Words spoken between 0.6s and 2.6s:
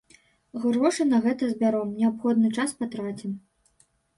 Грошы на гэта збяром, неабходны